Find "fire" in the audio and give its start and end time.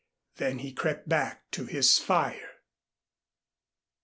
1.99-2.55